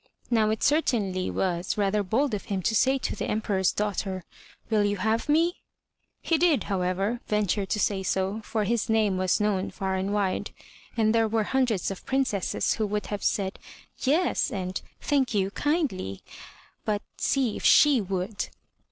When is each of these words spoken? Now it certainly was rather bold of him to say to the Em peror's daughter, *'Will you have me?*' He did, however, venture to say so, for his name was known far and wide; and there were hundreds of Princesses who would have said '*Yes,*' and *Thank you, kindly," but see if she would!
Now 0.31 0.49
it 0.49 0.63
certainly 0.63 1.29
was 1.29 1.77
rather 1.77 2.01
bold 2.01 2.33
of 2.33 2.45
him 2.45 2.63
to 2.63 2.73
say 2.73 2.97
to 2.97 3.15
the 3.15 3.27
Em 3.29 3.39
peror's 3.39 3.71
daughter, 3.71 4.23
*'Will 4.71 4.83
you 4.83 4.97
have 4.97 5.29
me?*' 5.29 5.57
He 6.23 6.39
did, 6.39 6.63
however, 6.63 7.19
venture 7.27 7.67
to 7.67 7.79
say 7.79 8.01
so, 8.01 8.41
for 8.43 8.63
his 8.63 8.89
name 8.89 9.17
was 9.17 9.39
known 9.39 9.69
far 9.69 9.93
and 9.93 10.11
wide; 10.11 10.55
and 10.97 11.13
there 11.13 11.27
were 11.27 11.43
hundreds 11.43 11.91
of 11.91 12.03
Princesses 12.03 12.73
who 12.73 12.87
would 12.87 13.05
have 13.13 13.23
said 13.23 13.59
'*Yes,*' 13.99 14.49
and 14.51 14.81
*Thank 14.99 15.35
you, 15.35 15.51
kindly," 15.51 16.23
but 16.83 17.03
see 17.17 17.55
if 17.55 17.63
she 17.63 18.01
would! 18.01 18.47